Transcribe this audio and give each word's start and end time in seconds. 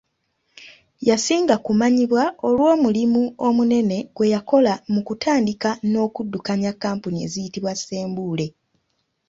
Yasinga 1.09 1.55
ku 1.65 1.71
manyibwa 1.79 2.23
olw'omulimu 2.47 3.23
omunene 3.47 3.97
gwe 4.15 4.27
yakola 4.33 4.73
mu 4.93 5.01
kutandika 5.07 5.69
n'okudukanya 5.91 6.71
kkampuni 6.73 7.17
eziyitibwa 7.25 7.71
Ssembule 7.79 8.47